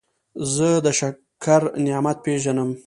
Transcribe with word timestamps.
زه 0.53 0.69
د 0.85 0.87
شکر 0.99 1.61
نعمت 1.85 2.17
پېژنم. 2.25 2.69